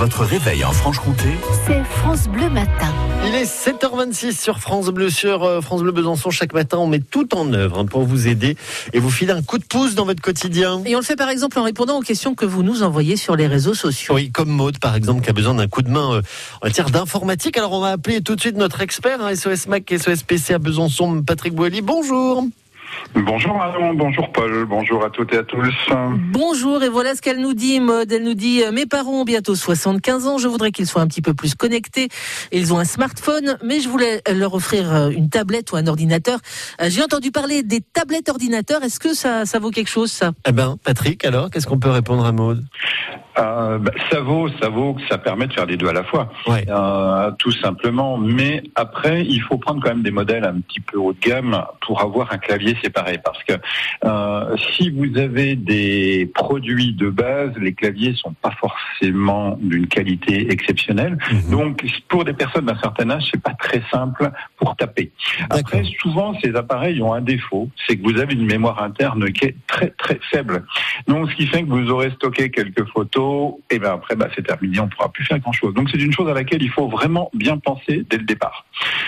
[0.00, 1.28] Votre réveil en Franche-Comté,
[1.66, 2.90] c'est France Bleu Matin.
[3.26, 6.30] Il est 7h26 sur France Bleu, sur euh, France Bleu Besançon.
[6.30, 8.56] Chaque matin, on met tout en œuvre hein, pour vous aider
[8.94, 10.80] et vous filer un coup de pouce dans votre quotidien.
[10.86, 13.36] Et on le fait par exemple en répondant aux questions que vous nous envoyez sur
[13.36, 14.14] les réseaux sociaux.
[14.14, 16.22] Oui, comme Maude par exemple, qui a besoin d'un coup de main euh,
[16.62, 17.58] en matière d'informatique.
[17.58, 20.58] Alors on va appeler tout de suite notre expert, hein, SOS Mac, SOS PC à
[20.58, 21.82] Besançon, Patrick Boily.
[21.82, 22.46] Bonjour.
[23.14, 25.74] Bonjour Manon, bonjour Paul, bonjour à toutes et à tous.
[26.32, 28.10] Bonjour, et voilà ce qu'elle nous dit, Maude.
[28.12, 31.08] Elle nous dit euh, Mes parents ont bientôt 75 ans, je voudrais qu'ils soient un
[31.08, 32.08] petit peu plus connectés.
[32.52, 36.38] Ils ont un smartphone, mais je voulais leur offrir euh, une tablette ou un ordinateur.
[36.80, 38.84] Euh, J'ai entendu parler des tablettes ordinateurs.
[38.84, 40.30] Est-ce que ça, ça vaut quelque chose, ça?
[40.48, 42.64] Eh ben, Patrick, alors, qu'est-ce qu'on peut répondre à Maude
[43.38, 46.02] euh, bah, ça vaut, ça vaut que ça permet de faire les deux à la
[46.04, 46.64] fois, Ouais.
[46.68, 48.18] euh, tout simplement.
[48.18, 51.62] Mais après, il faut prendre quand même des modèles un petit peu haut de gamme
[51.86, 53.54] pour avoir un clavier séparé, parce que
[54.04, 60.50] euh, si vous avez des produits de base, les claviers sont pas forcément d'une qualité
[60.52, 61.18] exceptionnelle.
[61.30, 61.50] Mhm.
[61.50, 65.10] Donc, pour des personnes d'un certain âge, c'est pas très simple pour taper.
[65.50, 69.46] Après, souvent, ces appareils ont un défaut, c'est que vous avez une mémoire interne qui
[69.46, 70.64] est très très faible.
[71.06, 74.46] Donc, ce qui fait que vous aurez stocké quelques photos, et ben après, bah, c'est
[74.46, 75.74] terminé, on ne pourra plus faire grand chose.
[75.74, 78.64] Donc, c'est une chose à laquelle il faut vraiment bien penser dès le départ.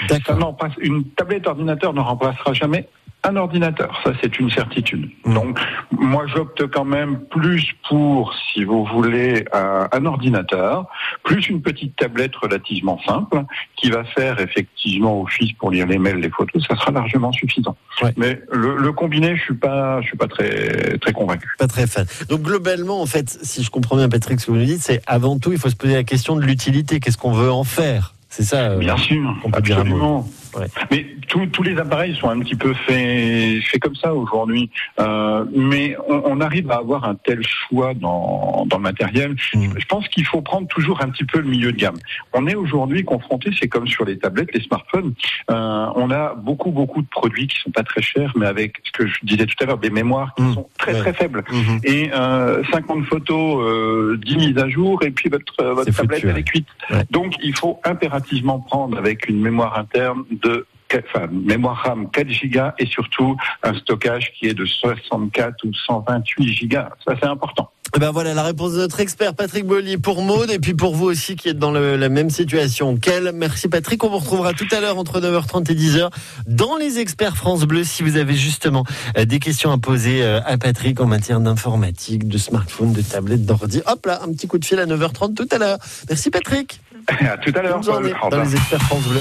[0.09, 0.38] Ça D'accord.
[0.38, 2.88] n'en passe- une tablette ordinateur ne remplacera jamais
[3.25, 5.09] un ordinateur, ça c'est une certitude.
[5.25, 5.59] Donc
[5.92, 10.87] moi j'opte quand même plus pour, si vous voulez, un, un ordinateur,
[11.23, 13.45] plus une petite tablette relativement simple
[13.77, 17.77] qui va faire effectivement office pour lire les mails, les photos, ça sera largement suffisant.
[18.03, 18.12] Ouais.
[18.17, 21.48] Mais le, le combiné, je suis pas, je suis pas très très convaincu.
[21.59, 22.06] Pas très fan.
[22.28, 25.00] Donc globalement, en fait, si je comprends bien Patrick, ce que vous nous dites, c'est
[25.06, 26.98] avant tout, il faut se poser la question de l'utilité.
[26.98, 28.15] Qu'est-ce qu'on veut en faire?
[28.28, 30.27] C'est ça euh, Bien sûr, on peut dire un mot.
[30.56, 30.67] Ouais.
[30.91, 34.70] Mais tous- tous les appareils sont un petit peu faits fait comme ça aujourd'hui.
[35.00, 39.34] Euh, mais on, on arrive à avoir un tel choix dans, dans le matériel.
[39.55, 39.69] Mm.
[39.78, 41.97] Je pense qu'il faut prendre toujours un petit peu le milieu de gamme.
[42.33, 45.14] On est aujourd'hui confronté, c'est comme sur les tablettes, les smartphones.
[45.50, 48.93] Euh, on a beaucoup beaucoup de produits qui sont pas très chers, mais avec ce
[48.93, 50.55] que je disais tout à l'heure, des mémoires qui Mm.
[50.55, 51.00] sont très Ouais.
[51.00, 51.44] très faibles.
[51.50, 51.81] Mhm.
[51.84, 56.28] Et euh, 50 photos, euh, 10 mises à jour, et puis votre, votre tablette foutu,
[56.28, 56.66] elle est cuite.
[56.91, 57.05] Ouais.
[57.10, 60.66] Donc il faut impérativement prendre avec une mémoire interne de
[61.14, 66.69] enfin, mémoire RAM 4 Go et surtout un stockage qui est de 64 ou 128
[66.69, 66.76] Go.
[67.06, 67.70] Ça c'est important.
[67.94, 70.94] Eh Ben voilà la réponse de notre expert Patrick Bolly pour Maude et puis pour
[70.94, 73.32] vous aussi qui êtes dans le- la même situation qu'elle.
[73.34, 74.02] Merci Patrick.
[74.04, 76.10] On vous retrouvera tout à l'heure entre 9h30 et 10h
[76.47, 78.84] dans les experts France Bleu si vous avez justement
[79.19, 83.44] euh, des questions à poser euh, à Patrick en matière d'informatique, de smartphone, de tablette,
[83.47, 83.82] d'ordi.
[83.86, 85.78] Hop là, un petit coup de fil à 9h30 tout à l'heure.
[86.08, 86.81] Merci Patrick.
[87.08, 87.81] à tout à l'heure.
[87.81, 88.00] Dans
[88.42, 89.20] les experts France Bleu.